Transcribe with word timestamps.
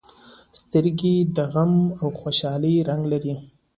سترګې 0.59 1.15
د 1.35 1.37
غم 1.53 1.73
او 2.01 2.07
خوشالۍ 2.19 2.75
رنګ 2.89 3.03
لري 3.13 3.33